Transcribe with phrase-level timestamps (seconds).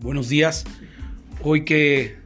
[0.00, 0.64] Buenos días.
[1.42, 2.18] Hoy que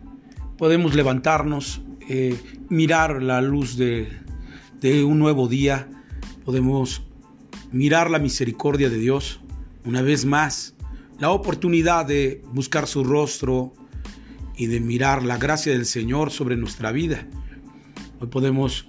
[0.59, 2.39] podemos levantarnos, eh,
[2.69, 4.11] mirar la luz de,
[5.05, 5.89] un nuevo día,
[6.45, 7.03] podemos
[7.71, 9.41] mirar la misericordia de Dios
[9.87, 10.75] una vez más,
[11.19, 13.73] la oportunidad de buscar su rostro
[14.55, 17.27] y de mirar la gracia del Señor sobre nuestra vida.
[18.21, 18.87] Hoy podemos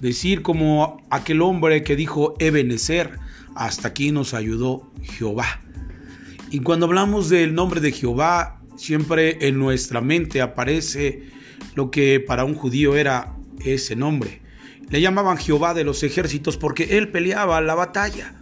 [0.00, 3.18] decir como aquel hombre que dijo Ebenezer,
[3.54, 5.61] hasta aquí nos ayudó Jehová.
[6.52, 11.22] Y cuando hablamos del nombre de Jehová, siempre en nuestra mente aparece
[11.74, 13.34] lo que para un judío era
[13.64, 14.42] ese nombre.
[14.90, 18.34] Le llamaban Jehová de los ejércitos porque él peleaba la batalla.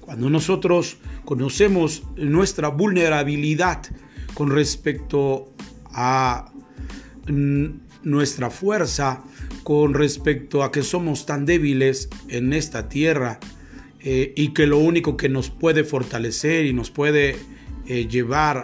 [0.00, 3.80] Cuando nosotros conocemos nuestra vulnerabilidad
[4.34, 5.54] con respecto
[5.92, 6.50] a
[8.02, 9.22] nuestra fuerza,
[9.62, 13.38] con respecto a que somos tan débiles en esta tierra,
[14.08, 17.34] eh, y que lo único que nos puede fortalecer y nos puede
[17.88, 18.62] eh, llevar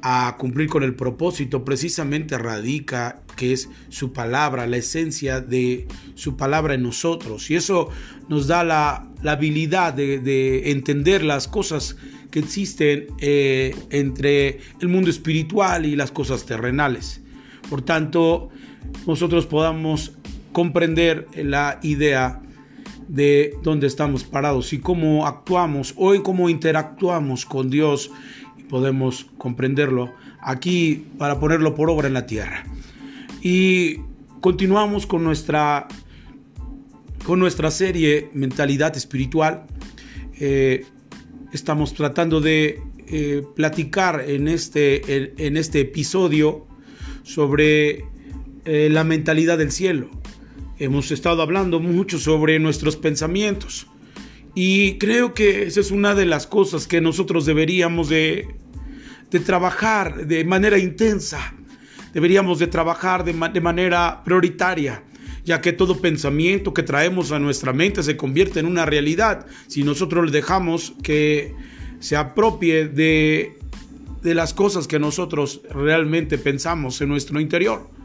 [0.00, 6.38] a cumplir con el propósito precisamente radica que es su palabra, la esencia de su
[6.38, 7.50] palabra en nosotros.
[7.50, 7.90] Y eso
[8.30, 11.98] nos da la, habilidad de, entender las cosas
[12.30, 17.20] que existen eh, entre el mundo espiritual y las cosas terrenales.
[17.68, 18.48] Por tanto,
[19.06, 20.12] nosotros podamos
[20.52, 22.40] comprender la idea
[23.10, 28.12] de dónde estamos parados y cómo actuamos, hoy cómo interactuamos con Dios
[28.56, 32.64] y podemos comprenderlo aquí para ponerlo por obra en la tierra.
[33.42, 33.96] Y
[34.40, 35.88] continuamos con nuestra,
[37.24, 39.66] con nuestra serie Mentalidad Espiritual.
[40.38, 40.86] Eh,
[41.52, 46.64] estamos tratando de eh, platicar en este, en, este episodio
[47.24, 48.04] sobre
[48.64, 50.19] eh, la mentalidad del cielo.
[50.80, 53.86] Hemos estado hablando mucho sobre nuestros pensamientos.
[54.54, 58.48] Y creo que esa es una de las cosas que nosotros deberíamos de,
[59.44, 61.52] trabajar de manera intensa,
[62.14, 65.04] deberíamos de trabajar de, manera prioritaria
[65.44, 69.46] ya que todo pensamiento que traemos a nuestra mente se convierte en una realidad.
[69.66, 71.54] Si nosotros le dejamos que
[71.98, 73.54] se apropie de
[74.22, 77.99] las cosas que nosotros realmente pensamos en nuestro interior.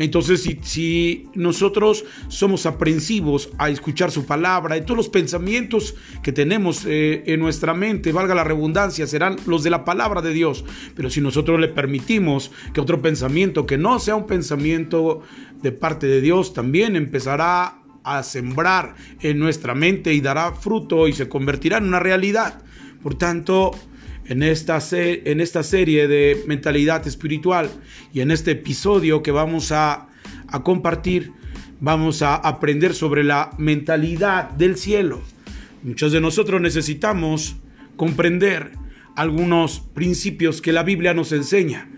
[0.00, 6.86] Entonces, si, nosotros somos aprensivos a escuchar su palabra, y todos los pensamientos que tenemos
[6.86, 10.64] eh, en nuestra mente, valga la redundancia, serán los de la palabra de Dios.
[10.96, 15.20] Pero si nosotros le permitimos que otro pensamiento que no sea un pensamiento
[15.62, 21.12] de parte de Dios, también empezará a sembrar en nuestra mente y dará fruto y
[21.12, 22.62] se convertirá en una realidad.
[23.02, 23.72] Por tanto,
[24.30, 27.68] en esta, en esta serie de mentalidad espiritual
[28.12, 30.08] y en este episodio que vamos a,
[30.46, 31.32] a compartir,
[31.80, 35.20] vamos a aprender sobre la mentalidad del cielo.
[35.82, 37.56] Muchos de nosotros necesitamos
[37.96, 38.70] comprender
[39.16, 41.90] algunos principios que la Biblia nos enseña.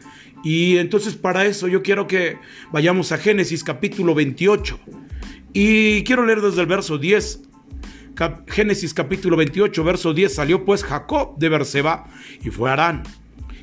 [0.43, 2.39] Y entonces para eso yo quiero que
[2.73, 4.81] vayamos a Génesis capítulo 28.
[5.53, 7.52] Y quiero leer desde el verso 10
[8.47, 12.07] Génesis capítulo 28, verso 10, salió pues Jacob de Berseba
[12.43, 13.03] y fue a Arán.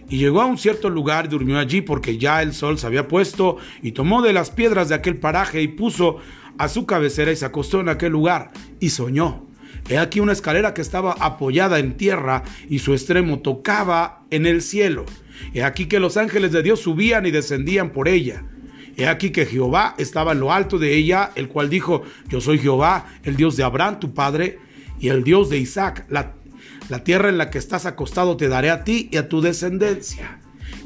[0.10, 3.08] Y llegó a un cierto lugar y durmió allí porque ya el sol se había
[3.08, 6.18] puesto y tomó de las piedras de aquel paraje y puso
[6.58, 9.46] a su cabecera y se acostó en aquel lugar y soñó.
[9.88, 14.62] He aquí una escalera que estaba apoyada en tierra y su extremo tocaba en el
[14.62, 15.06] cielo.
[15.54, 18.44] He aquí que los ángeles de Dios subían y descendían por ella.
[19.00, 22.60] He aquí que Jehová estaba en lo alto de ella, el cual dijo, yo soy
[22.60, 24.60] Jehová, el Dios de Abraham, tu padre,
[25.00, 26.06] y el Dios de Isaac.
[26.10, 26.34] La,
[27.04, 30.40] tierra en la que estás acostado te daré a ti y a tu descendencia.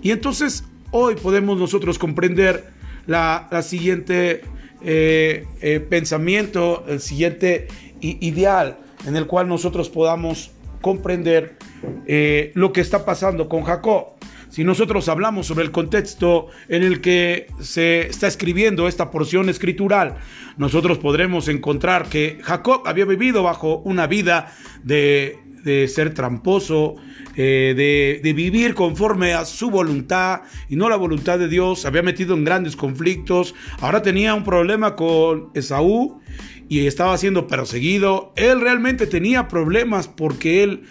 [0.03, 2.71] Y entonces hoy podemos nosotros comprender
[3.07, 4.41] la, siguiente
[4.83, 7.67] eh, eh, pensamiento, el siguiente
[7.99, 11.57] ideal en el cual nosotros podamos comprender
[12.05, 14.13] eh, lo que está pasando con Jacob.
[14.53, 20.17] Si nosotros hablamos sobre el contexto en el que se está escribiendo esta porción escritural,
[20.57, 25.39] nosotros podremos encontrar que Jacob había vivido bajo una vida de,
[25.87, 26.97] ser tramposo,
[27.35, 32.03] eh, de, de, vivir conforme a su voluntad y no la voluntad de Dios, había
[32.03, 36.21] metido en grandes conflictos, ahora tenía un problema con Esaú
[36.69, 38.33] y estaba siendo perseguido.
[38.35, 40.83] Él realmente tenía problemas porque él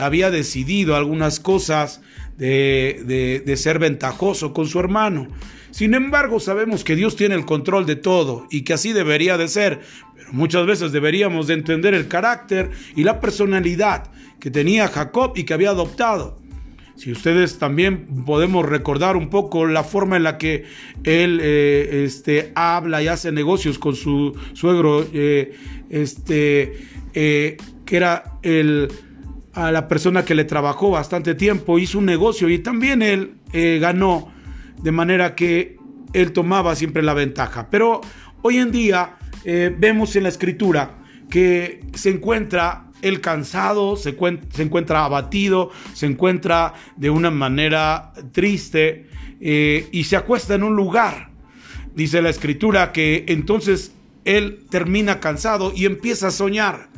[0.00, 2.00] había decidido algunas cosas
[2.38, 5.28] de, ser ventajoso con su hermano.
[5.70, 9.48] Sin embargo, sabemos que Dios tiene el control de todo y que así debería de
[9.48, 9.80] ser,
[10.14, 15.44] pero muchas veces deberíamos de entender el carácter y la personalidad que tenía Jacob y
[15.44, 16.42] que había adoptado.
[16.96, 20.64] Si ustedes también podemos recordar un poco la forma en la que
[21.04, 25.52] él eh, este, habla y hace negocios con su suegro, eh,
[25.88, 27.56] este, eh,
[27.86, 28.88] que era el
[29.54, 33.78] a la persona que le trabajó bastante tiempo, hizo un negocio y también él eh,
[33.80, 34.32] ganó,
[34.82, 35.76] de manera que
[36.12, 37.68] él tomaba siempre la ventaja.
[37.70, 38.00] Pero
[38.42, 44.16] hoy en día eh, vemos en la escritura que se encuentra el cansado, se,
[44.50, 49.08] se, encuentra abatido, se encuentra de una manera triste
[49.40, 51.30] eh, y se acuesta en un lugar.
[51.94, 53.92] Dice la escritura que entonces
[54.24, 56.91] él termina cansado y empieza a soñar.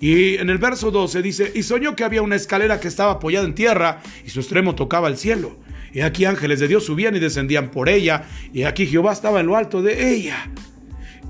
[0.00, 3.46] Y en el verso 12 dice, y soñó que había una escalera que estaba apoyada
[3.46, 5.58] en tierra y su extremo tocaba el cielo.
[5.92, 9.46] Y aquí ángeles de Dios subían y descendían por ella, y aquí Jehová estaba en
[9.46, 10.50] lo alto de ella.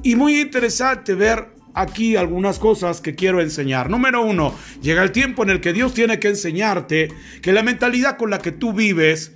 [0.03, 3.91] Y muy interesante ver aquí algunas cosas que quiero enseñar.
[3.91, 7.09] Número uno, llega el tiempo en el que Dios tiene que enseñarte
[7.43, 9.33] que la mentalidad con la que tú vives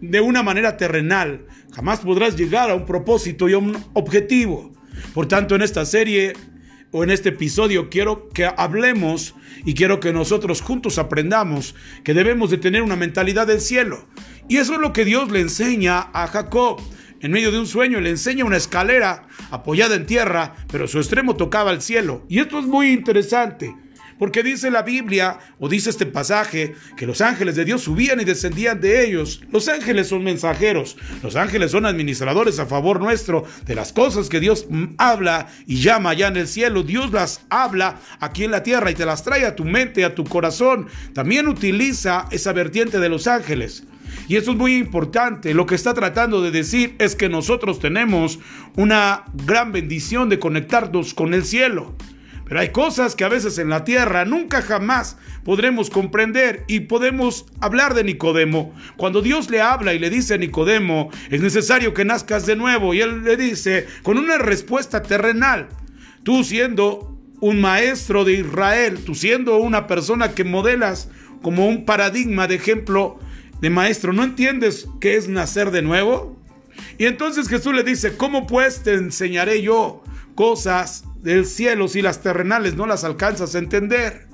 [0.00, 4.72] de una manera terrenal jamás podrás llegar a un propósito y a un objetivo.
[5.14, 6.34] Por tanto, en esta serie
[6.90, 11.74] o en este episodio quiero que hablemos y quiero que nosotros juntos aprendamos
[12.04, 14.06] que debemos de tener una mentalidad del cielo.
[14.48, 16.80] Y eso es lo que Dios le enseña a Jacob.
[17.20, 21.36] En medio de un sueño le enseña una escalera apoyada en tierra, pero su extremo
[21.36, 22.24] tocaba al cielo.
[22.28, 23.74] Y esto es muy interesante.
[24.18, 28.24] Porque dice la Biblia, o dice este pasaje, que los ángeles de Dios subían y
[28.24, 29.42] descendían de ellos.
[29.52, 34.40] Los ángeles son mensajeros, los ángeles son administradores a favor nuestro de las cosas que
[34.40, 34.66] Dios
[34.98, 36.82] habla y llama allá en el cielo.
[36.82, 40.14] Dios las habla aquí en la tierra y te las trae a tu mente, a
[40.14, 40.88] tu corazón.
[41.12, 43.84] También utiliza esa vertiente de los ángeles.
[44.26, 45.54] Y eso es muy importante.
[45.54, 48.38] Lo que está tratando de decir es que nosotros tenemos
[48.76, 51.94] una gran bendición de conectarnos con el cielo.
[52.48, 57.46] Pero hay cosas que a veces en la tierra nunca jamás podremos comprender y podemos
[57.60, 58.74] hablar de Nicodemo.
[58.96, 62.94] Cuando Dios le habla y le dice a Nicodemo, es necesario que nazcas de nuevo.
[62.94, 65.68] Y él le dice, con una respuesta terrenal,
[66.22, 71.10] tú siendo un maestro de Israel, tú siendo una persona que modelas
[71.42, 73.18] como un paradigma de ejemplo
[73.60, 76.36] de maestro, ¿no entiendes qué es nacer de nuevo?
[76.96, 80.02] Y entonces Jesús le dice, ¿cómo pues te enseñaré yo
[80.34, 84.26] cosas del cielo si las terrenales no las alcanzas a entender.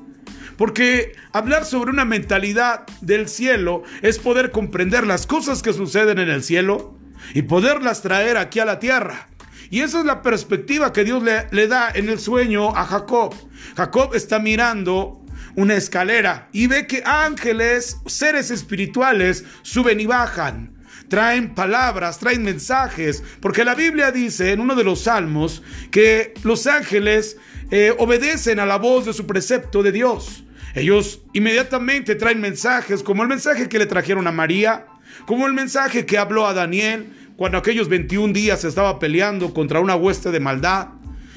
[0.57, 6.29] Porque hablar sobre una mentalidad del cielo es poder comprender las cosas que suceden en
[6.29, 6.97] el cielo
[7.33, 9.29] y poderlas traer aquí a la tierra.
[9.71, 13.35] Y esa es la perspectiva que Dios le, da en el sueño a Jacob.
[13.77, 15.21] Jacob está mirando
[15.57, 20.74] una escalera y ve que ángeles, seres espirituales, suben y bajan
[21.09, 26.67] traen palabras, traen mensajes, porque la Biblia dice en uno de los salmos que los
[26.67, 27.37] ángeles
[27.71, 30.45] eh, obedecen a la voz de su precepto de Dios.
[30.75, 34.87] Ellos inmediatamente traen mensajes, como el mensaje que le trajeron a María,
[35.27, 39.97] como el mensaje que habló a Daniel cuando aquellos 21 días estaba peleando contra una
[39.97, 40.89] hueste de maldad.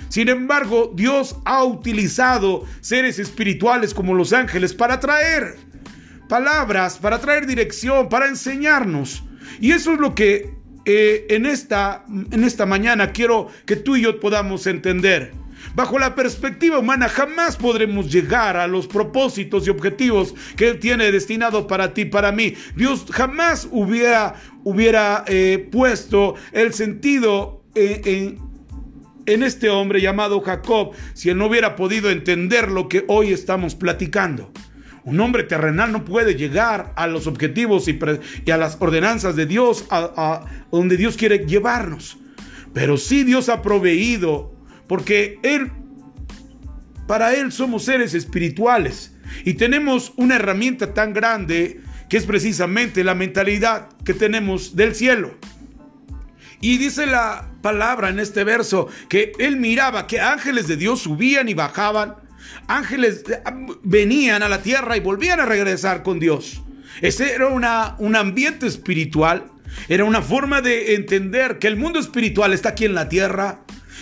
[0.09, 5.57] Sin embargo, Dios ha utilizado seres espirituales como los ángeles para traer
[6.29, 9.23] palabras, para traer dirección, para enseñarnos.
[9.59, 14.03] Y eso es lo que eh, en, esta, en esta mañana quiero que tú y
[14.03, 15.33] yo podamos entender.
[15.75, 21.11] Bajo la perspectiva humana jamás podremos llegar a los propósitos y objetivos que Él tiene
[21.11, 22.55] destinado para ti, para mí.
[22.75, 28.39] Dios jamás hubiera, hubiera eh, puesto el sentido eh, en,
[29.25, 33.75] en este hombre llamado Jacob si Él no hubiera podido entender lo que hoy estamos
[33.75, 34.51] platicando.
[35.07, 37.97] Un hombre terrenal no puede llegar a los objetivos y,
[38.51, 42.17] a las ordenanzas de Dios, a, donde Dios quiere llevarnos.
[42.73, 44.53] Pero sí Dios ha proveído,
[44.85, 45.71] porque Él,
[47.07, 53.15] para Él somos seres espirituales y tenemos una herramienta tan grande que es precisamente la
[53.15, 55.37] mentalidad que tenemos del cielo.
[56.59, 61.47] Y dice la palabra en este verso que él miraba que ángeles de Dios subían
[61.47, 62.26] y bajaban
[62.67, 63.41] ángeles eh,
[63.83, 66.61] venían a la tierra y volvían a regresar con Dios.
[67.01, 69.51] Ese era una, un ambiente espiritual,
[69.87, 73.59] era una forma de entender que el mundo espiritual está aquí en la tierra,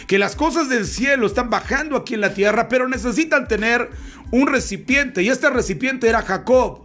[0.08, 3.90] que las cosas del cielo están bajando aquí en la tierra, pero necesitan tener
[4.32, 6.85] un recipiente, y este recipiente era Jacob.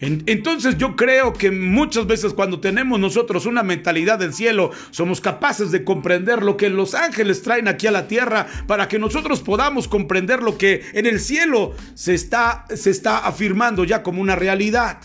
[0.00, 5.70] Entonces yo creo que muchas veces cuando tenemos nosotros una mentalidad del cielo, somos capaces
[5.70, 9.88] de comprender lo que los ángeles traen aquí a la tierra para que nosotros podamos
[9.88, 15.00] comprender lo que en el cielo se está, se está afirmando ya como una realidad.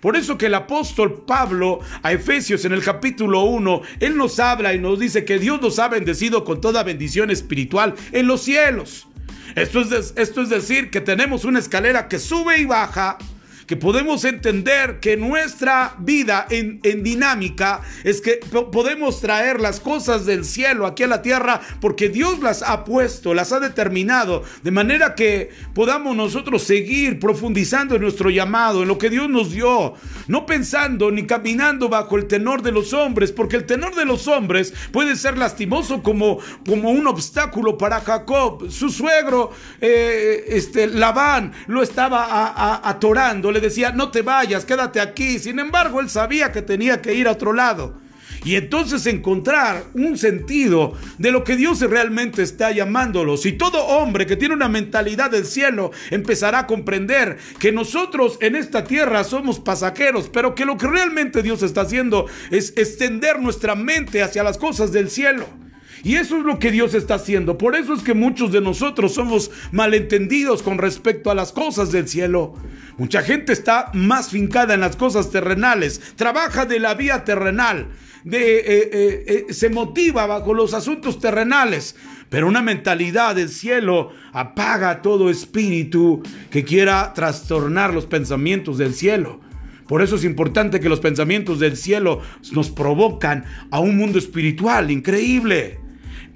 [0.00, 4.74] Por eso que el apóstol Pablo a Efesios en el capítulo 1, él nos habla
[4.74, 9.08] y nos dice que Dios nos ha bendecido con toda bendición espiritual en los cielos.
[9.56, 13.18] Esto es, esto es decir que tenemos una escalera que sube y baja
[13.66, 18.40] que podemos entender que nuestra vida en, en dinámica es que
[18.72, 23.34] podemos traer las cosas del cielo aquí a la tierra porque Dios las ha puesto,
[23.34, 28.98] las ha determinado, de manera que podamos nosotros seguir profundizando en nuestro llamado, en lo
[28.98, 29.94] que Dios nos dio,
[30.28, 34.28] no pensando ni caminando bajo el tenor de los hombres, porque el tenor de los
[34.28, 38.70] hombres puede ser lastimoso como, como un obstáculo para Jacob.
[38.70, 45.38] Su suegro, eh, este, Labán, lo estaba atorando, le decía, no te vayas, quédate aquí.
[45.38, 48.06] Sin embargo, él sabía que tenía que ir a otro lado
[48.46, 53.44] y entonces encontrar un sentido de lo que Dios realmente está llamándolos.
[53.44, 58.54] Y todo hombre que tiene una mentalidad del cielo empezará a comprender que nosotros en
[58.54, 63.74] esta tierra somos pasajeros, pero que lo que realmente Dios está haciendo es extender nuestra
[63.74, 65.65] mente hacia las cosas del cielo.
[66.02, 67.58] Y eso es lo que Dios está haciendo.
[67.58, 72.08] Por eso es que muchos de nosotros somos malentendidos con respecto a las cosas del
[72.08, 72.54] cielo.
[72.98, 77.88] Mucha gente está más fincada en las cosas terrenales, trabaja de la vía terrenal,
[78.24, 81.94] eh, eh, eh, se motiva bajo los asuntos terrenales,
[82.30, 89.40] pero una mentalidad del cielo apaga todo espíritu que quiera trastornar los pensamientos del cielo.
[89.86, 92.20] Por eso es importante que los pensamientos del cielo
[92.52, 95.85] nos provocan a un mundo espiritual increíble.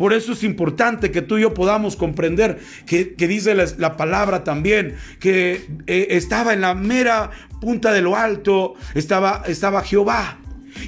[0.01, 4.97] Por eso es importante que tú y yo podamos comprender que, dice la, palabra también,
[5.19, 7.31] que estaba en la mera
[7.61, 10.39] punta de lo alto, estaba, estaba Jehová.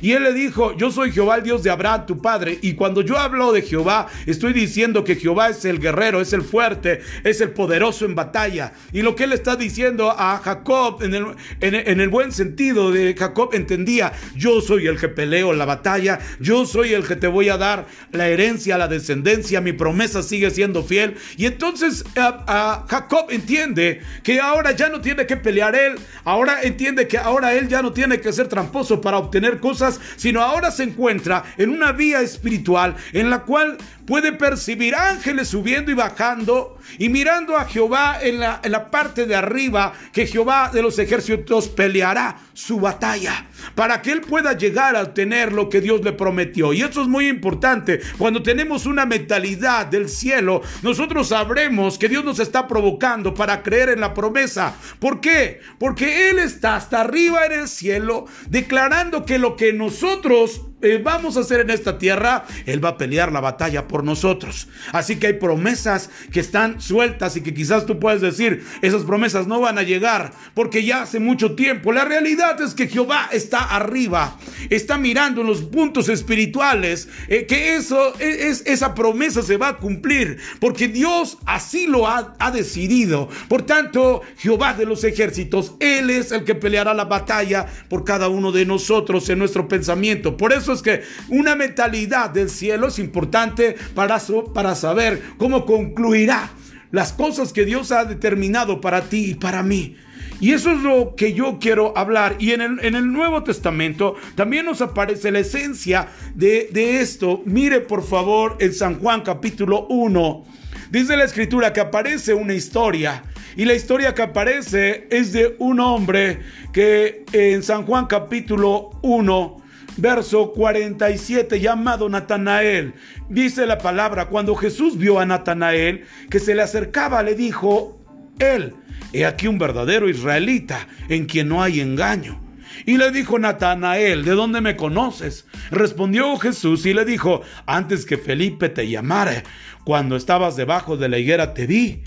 [0.01, 2.59] Y él le dijo, yo soy Jehová el Dios de Abraham, tu padre.
[2.63, 6.43] Y cuando yo hablo de Jehová, estoy diciendo que Jehová es el guerrero, es el
[6.43, 8.73] fuerte, es el poderoso en batalla.
[8.93, 11.27] Y lo que él está diciendo a Jacob, en el,
[11.61, 16.67] en, el buen sentido de Jacob, entendía, yo soy el que peleo la batalla, yo
[16.67, 20.83] soy el que te voy a dar la herencia, la descendencia, mi promesa sigue siendo
[20.83, 21.17] fiel.
[21.37, 25.95] Y entonces a, Jacob entiende que ahora ya no tiene que pelear él,
[26.25, 29.82] ahora entiende que ahora él ya no tiene que ser tramposo para obtener cosas
[30.17, 35.91] sino ahora se encuentra en una vía espiritual en la cual puede percibir ángeles subiendo
[35.91, 40.71] y bajando y mirando a Jehová en la, en la parte de arriba, que Jehová
[40.73, 45.81] de los ejércitos peleará su batalla para que él pueda llegar a tener lo que
[45.81, 46.73] Dios le prometió.
[46.73, 48.01] Y eso es muy importante.
[48.19, 53.91] Cuando tenemos una mentalidad del cielo, nosotros sabremos que Dios nos está provocando para creer
[53.91, 54.75] en la promesa.
[54.99, 55.61] ¿Por qué?
[55.79, 61.37] Porque Él está hasta arriba en el cielo declarando que lo que nosotros eh, vamos
[61.37, 64.69] a hacer en esta tierra, Él va a pelear la batalla por nosotros.
[64.93, 69.47] Así que hay promesas que están sueltas y que quizás tú puedes decir, esas promesas
[69.47, 71.93] no van a llegar porque ya hace mucho tiempo.
[71.93, 74.37] La realidad es que Jehová está arriba,
[74.71, 79.69] está mirando en los puntos espirituales, eh, que eso, e, es, esa promesa se va
[79.69, 83.29] a cumplir porque Dios así lo ha, ha decidido.
[83.49, 88.29] Por tanto, Jehová de los ejércitos, Él es el que peleará la batalla por cada
[88.29, 90.37] uno de nosotros en nuestro pensamiento.
[90.37, 94.21] Por eso es que una mentalidad del cielo es importante para,
[94.55, 96.51] para saber cómo concluirá
[96.91, 99.97] las cosas que Dios ha determinado para ti y para mí.
[100.41, 102.37] Y eso es lo que yo quiero hablar.
[102.39, 107.43] Y en el, en el Nuevo Testamento también nos aparece la esencia de, de, esto.
[107.45, 110.45] Mire por favor en San Juan capítulo 1.
[110.91, 113.23] Dice la escritura que aparece una historia.
[113.57, 116.41] Y la historia que aparece es de un hombre
[116.73, 119.63] que en San Juan capítulo 1
[119.97, 122.95] verso 47, llamado Natanael.
[123.29, 128.01] Dice la palabra, cuando Jesús vio a Natanael que se le acercaba, le dijo,
[128.39, 128.75] él,
[129.13, 132.41] he aquí un verdadero israelita en quien no hay engaño.
[132.87, 135.47] Y le dijo Natanael, ¿de dónde me conoces?
[135.71, 139.43] Respondió Jesús y le dijo, antes que Felipe te llamara,
[139.85, 142.03] cuando estabas debajo de la higuera te vi.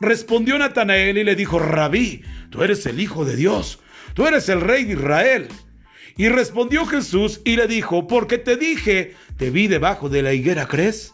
[0.00, 3.80] Respondió Natanael y le dijo, Rabí, tú eres el Hijo de Dios,
[4.14, 5.48] tú eres el Rey de Israel.
[6.16, 10.66] Y respondió Jesús y le dijo, porque te dije, te vi debajo de la higuera,
[10.66, 11.12] ¿crees?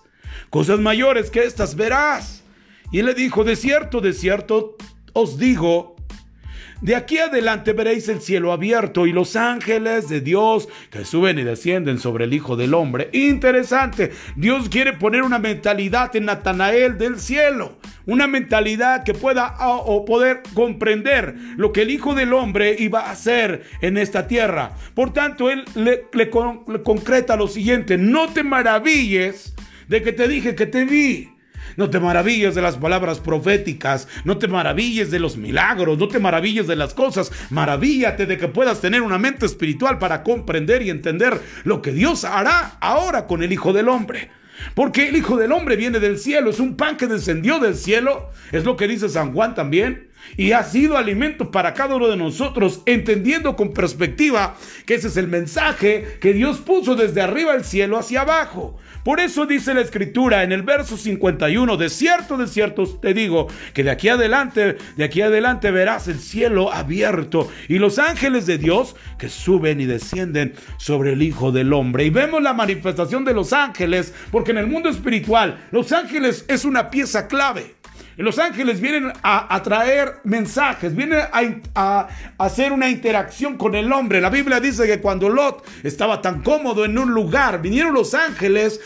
[0.51, 2.43] Cosas mayores que estas verás.
[2.93, 4.77] Y él le dijo, de cierto, de cierto,
[5.13, 5.97] os digo,
[6.81, 11.43] de aquí adelante veréis el cielo abierto y los ángeles de Dios que suben y
[11.43, 13.11] descienden sobre el Hijo del Hombre.
[13.13, 14.13] Interesante.
[14.37, 17.79] Dios quiere poner una mentalidad en Natanael del cielo.
[18.07, 23.11] Una mentalidad que pueda o poder comprender lo que el Hijo del Hombre iba a
[23.11, 24.73] hacer en esta tierra.
[24.95, 27.99] Por tanto, él le, le concreta lo siguiente.
[27.99, 29.55] No te maravilles
[29.89, 31.29] de que te dije que te vi.
[31.77, 36.19] No te maravilles de las palabras proféticas, no te maravilles de los milagros, no te
[36.19, 40.91] maravilles de las cosas, maravíllate de que puedas tener una mente espiritual para comprender y
[40.91, 44.31] entender lo que Dios hará ahora con el Hijo del Hombre.
[44.75, 48.31] Porque el Hijo del Hombre viene del cielo, es un pan que descendió del cielo,
[48.53, 50.10] es lo que dice San Juan también.
[50.37, 55.17] Y ha sido alimento para cada uno de nosotros, entendiendo con perspectiva que ese es
[55.17, 58.79] el mensaje que Dios puso desde arriba del cielo hacia abajo.
[59.05, 63.49] Por eso dice la escritura en el verso 51, de cierto, de cierto te digo,
[63.73, 68.59] que de aquí adelante, de aquí adelante verás el cielo abierto y los ángeles de
[68.59, 72.05] Dios que suben y descienden sobre el Hijo del Hombre.
[72.05, 76.65] Y vemos la manifestación de los ángeles, porque en el mundo espiritual los ángeles es
[76.65, 77.80] una pieza clave.
[78.21, 82.09] Los ángeles vienen a, traer mensajes, vienen a,
[82.39, 84.21] hacer una interacción con el hombre.
[84.21, 88.81] La Biblia dice que cuando Lot estaba tan cómodo en un lugar, vinieron los ángeles,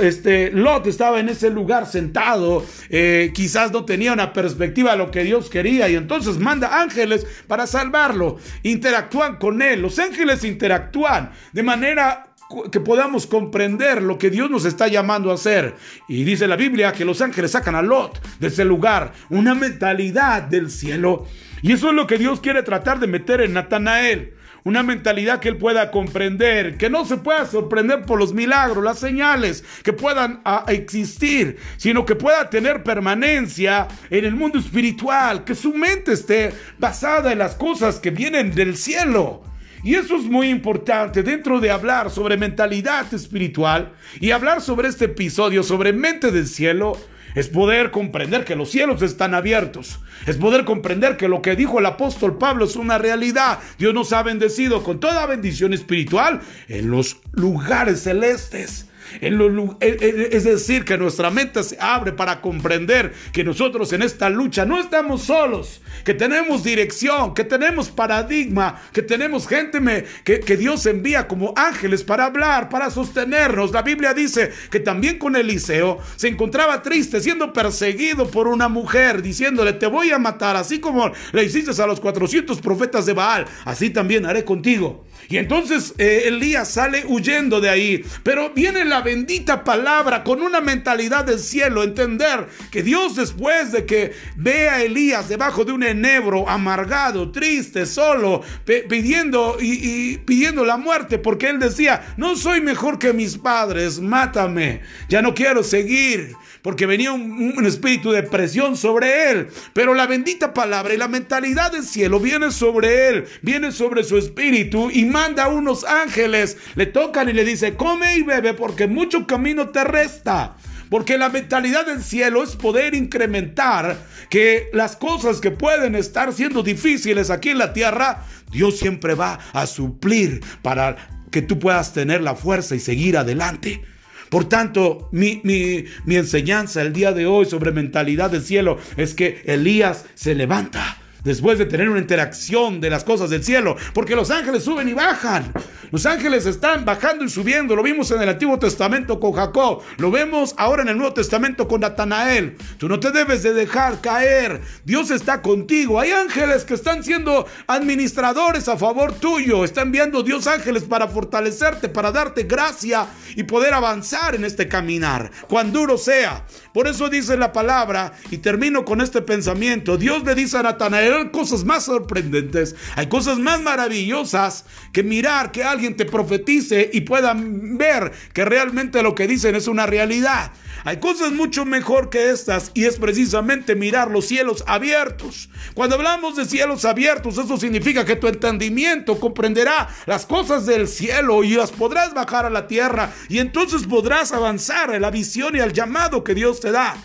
[0.00, 5.10] este, Lot estaba en ese lugar sentado, eh, quizás no tenía una perspectiva de lo
[5.10, 8.38] que Dios quería y entonces manda ángeles para salvarlo.
[8.62, 12.29] Interactúan con él, los ángeles interactúan de manera
[12.70, 15.76] que podamos comprender lo que Dios nos está llamando a hacer.
[16.08, 20.42] Y dice la Biblia que los ángeles sacan a Lot de ese lugar, una mentalidad
[20.42, 21.26] del cielo.
[21.62, 24.34] Y eso es lo que Dios quiere tratar de meter en Natanael.
[24.62, 28.98] Una mentalidad que él pueda comprender, que no se pueda sorprender por los milagros, las
[28.98, 35.54] señales que puedan ah, existir, sino que pueda tener permanencia en el mundo espiritual, que
[35.54, 39.49] su mente esté basada en las cosas que vienen del cielo.
[39.82, 45.06] Y eso es muy importante dentro de hablar sobre mentalidad espiritual y hablar sobre este
[45.06, 46.96] episodio, sobre mente del cielo,
[47.34, 50.00] es poder comprender que los cielos están abiertos.
[50.26, 53.60] Es poder comprender que lo que dijo el apóstol Pablo es una realidad.
[53.78, 58.89] Dios nos ha bendecido con toda bendición espiritual en los lugares celestes.
[59.20, 64.78] Es decir, que nuestra mente se abre para comprender que nosotros en esta lucha no
[64.80, 69.80] estamos solos, que tenemos dirección, que tenemos paradigma, que tenemos gente
[70.24, 73.72] que, que Dios envía como ángeles para hablar, para sostenernos.
[73.72, 79.22] La Biblia dice que también con Eliseo se encontraba triste, siendo perseguido por una mujer,
[79.22, 83.46] diciéndole, te voy a matar, así como le hiciste a los 400 profetas de Baal,
[83.64, 85.04] así también haré contigo.
[85.28, 90.60] Y entonces eh, Elías sale huyendo de ahí, pero viene la bendita palabra con una
[90.60, 95.82] mentalidad del cielo, entender que Dios después de que ve a Elías debajo de un
[95.82, 102.98] enebro, amargado, triste, solo, pidiendo y, pidiendo la muerte, porque él decía, no soy mejor
[102.98, 109.30] que mis padres, mátame, ya no quiero seguir, porque venía un, espíritu de presión sobre
[109.30, 114.04] él, pero la bendita palabra y la mentalidad del cielo viene sobre él, viene sobre
[114.04, 118.86] su espíritu y manda unos ángeles, le tocan y le dice, come y bebe porque
[118.86, 120.56] mucho camino te resta.
[120.90, 123.96] Porque la mentalidad del cielo es poder incrementar
[124.28, 129.38] que las cosas que pueden estar siendo difíciles aquí en la tierra, Dios siempre va
[129.52, 130.96] a suplir para
[131.30, 133.82] que tú puedas tener la fuerza y seguir adelante.
[134.30, 139.42] Por tanto, mi, mi, enseñanza el día de hoy sobre mentalidad del cielo es que
[139.44, 144.30] Elías se levanta después de tener una interacción de las cosas del cielo, porque los
[144.30, 145.52] ángeles suben y bajan.
[145.90, 147.74] Los ángeles están bajando y subiendo.
[147.74, 149.82] Lo vimos en el Antiguo Testamento con Jacob.
[149.98, 152.56] Lo vemos ahora en el Nuevo Testamento con Natanael.
[152.78, 154.60] Tú no te debes de dejar caer.
[154.84, 155.98] Dios está contigo.
[155.98, 159.64] Hay ángeles que están siendo administradores a favor tuyo.
[159.64, 165.30] Está enviando Dios ángeles para fortalecerte, para darte gracia y poder avanzar en este caminar.
[165.48, 166.46] Cuán duro sea.
[166.72, 169.96] Por eso dice la palabra y termino con este pensamiento.
[169.96, 175.64] Dios le dice a Natanael, cosas más sorprendentes, hay cosas más maravillosas que mirar que
[175.64, 180.52] alguien te profetice y puedan ver que realmente lo que dicen es una realidad.
[180.84, 185.50] Hay cosas mucho mejor que estas y es precisamente mirar los cielos abiertos.
[185.74, 191.44] Cuando hablamos de cielos abiertos, eso significa que tu entendimiento comprenderá las cosas del cielo
[191.44, 195.60] y las podrás bajar a la tierra y entonces podrás avanzar en la visión y
[195.60, 196.96] al llamado que Dios te da.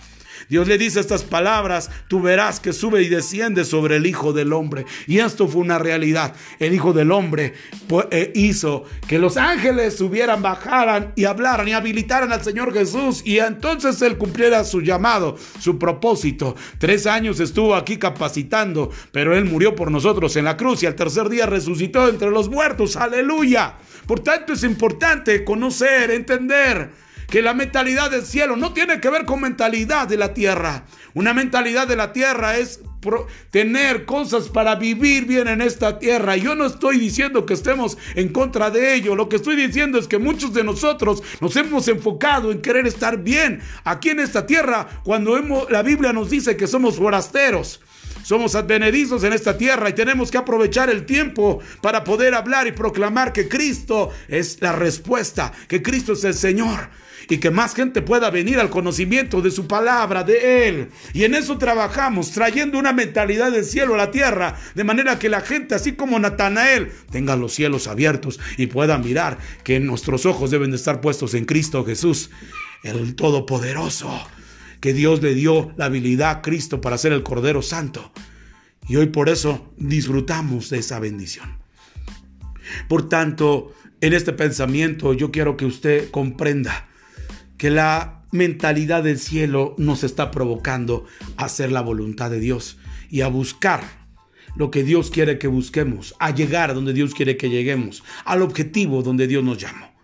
[0.50, 4.54] Dios le dice estas palabras, tú verás que sube y desciende sobre el Hijo del
[4.54, 4.86] Hombre.
[5.08, 6.34] Y esto fue una realidad.
[6.60, 7.54] El Hijo del Hombre
[8.12, 13.22] eh, hizo que los ángeles subieran, bajaran y hablaran y habilitaran al Señor Jesús.
[13.26, 16.56] Y entonces Él cumpliera su llamado, su propósito.
[16.78, 20.96] Tres años estuvo aquí capacitando, pero Él murió por nosotros en la cruz y al
[20.96, 22.96] tercer día resucitó entre los muertos.
[22.96, 23.76] Aleluya.
[24.06, 29.26] Por tanto es importante conocer, entender que la mentalidad del cielo no tiene que ver
[29.26, 30.86] con mentalidad de la tierra.
[31.14, 32.82] Una mentalidad de la tierra es
[33.52, 36.36] tener cosas para vivir bien en esta tierra.
[36.38, 39.16] Yo no estoy diciendo que estemos en contra de ello.
[39.16, 43.18] Lo que estoy diciendo es que muchos de nosotros nos hemos enfocado en querer estar
[43.18, 47.82] bien aquí en esta tierra cuando la Biblia nos dice que somos forasteros.
[48.24, 52.72] somos advenedizos en esta tierra y tenemos que aprovechar el tiempo para poder hablar y
[52.72, 56.90] proclamar que Cristo es la respuesta, que Cristo es el Señor
[57.30, 60.90] y que más gente pueda venir al conocimiento de su palabra, de Él.
[61.14, 65.30] Y en eso trabajamos, trayendo una mentalidad del cielo a la tierra, de manera que
[65.30, 70.52] la gente, así como Natanael, tenga los cielos abiertos y pueda mirar que nuestros ojos
[70.52, 72.30] deben de estar puestos en Cristo Jesús,
[72.84, 74.12] el Todopoderoso,
[74.80, 78.12] que Dios le dio la habilidad a Cristo para ser el Cordero Santo.
[78.88, 81.58] Y hoy por eso disfrutamos de esa bendición.
[82.88, 86.88] Por tanto, en este pensamiento yo quiero que usted comprenda
[87.58, 91.06] que la mentalidad del cielo nos está provocando
[91.38, 92.78] a hacer la voluntad de Dios
[93.10, 93.84] y a buscar
[94.56, 99.04] lo que Dios quiere que busquemos, a llegar donde Dios quiere que lleguemos, al objetivo
[99.04, 99.95] donde Dios nos llamó.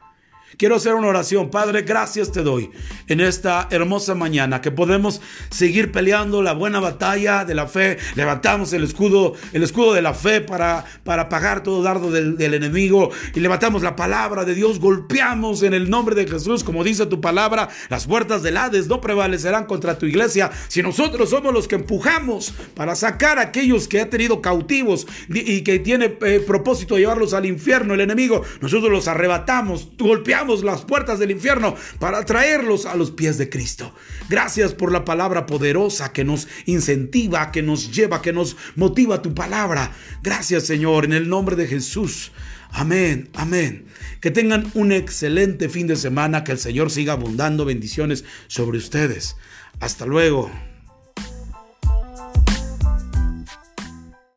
[0.58, 1.50] Quiero hacer una oración.
[1.50, 2.70] Padre, gracias te doy
[3.08, 7.98] en esta hermosa mañana que podemos seguir peleando la buena batalla de la fe.
[8.16, 13.12] Levantamos el escudo, el escudo de la fe para, para pagar todo dardo del, enemigo
[13.34, 14.80] y levantamos la palabra de Dios.
[14.80, 19.00] Golpeamos en el nombre de Jesús, como dice tu palabra, las puertas del Hades no
[19.00, 24.02] prevalecerán contra tu iglesia si nosotros somos los que empujamos para sacar a aquellos que
[24.02, 28.44] ha tenido cautivos y que tiene eh, propósito de llevarlos al infierno el enemigo.
[28.60, 33.94] Nosotros los arrebatamos, golpeamos las puertas del infierno para traerlos a los pies de Cristo.
[34.30, 39.34] Gracias por la palabra poderosa que nos incentiva, que nos lleva, que nos motiva tu
[39.34, 39.92] palabra.
[40.24, 42.32] Gracias Señor, en el nombre de Jesús.
[42.72, 43.86] Amén, amén.
[44.22, 49.36] Que tengan un excelente fin de semana, que el Señor siga abundando bendiciones sobre ustedes.
[49.80, 50.50] Hasta luego.